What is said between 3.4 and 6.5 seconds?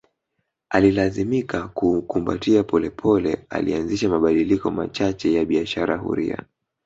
alianzisha mabadiliko machache ya biashara huria